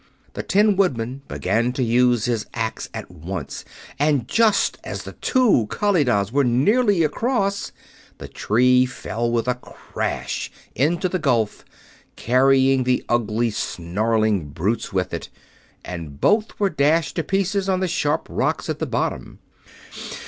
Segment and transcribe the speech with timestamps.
[0.33, 3.63] The Tin Woodman began to use his axe at once,
[3.99, 7.71] and, just as the two Kalidahs were nearly across,
[8.17, 11.63] the tree fell with a crash into the gulf,
[12.15, 15.29] carrying the ugly, snarling brutes with it,
[15.85, 19.37] and both were dashed to pieces on the sharp rocks at the bottom.